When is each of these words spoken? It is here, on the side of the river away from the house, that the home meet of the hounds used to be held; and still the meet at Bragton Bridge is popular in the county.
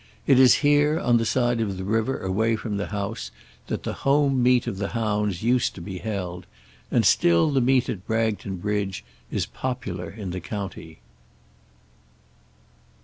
It 0.25 0.39
is 0.39 0.55
here, 0.65 0.99
on 0.99 1.17
the 1.17 1.27
side 1.27 1.61
of 1.61 1.77
the 1.77 1.83
river 1.83 2.19
away 2.21 2.55
from 2.55 2.77
the 2.77 2.87
house, 2.87 3.29
that 3.67 3.83
the 3.83 3.93
home 4.01 4.41
meet 4.41 4.65
of 4.65 4.79
the 4.79 4.87
hounds 4.97 5.43
used 5.43 5.75
to 5.75 5.79
be 5.81 5.99
held; 5.99 6.47
and 6.89 7.05
still 7.05 7.51
the 7.51 7.61
meet 7.61 7.87
at 7.87 8.07
Bragton 8.07 8.55
Bridge 8.55 9.05
is 9.29 9.45
popular 9.45 10.09
in 10.09 10.31
the 10.31 10.39
county. 10.41 11.01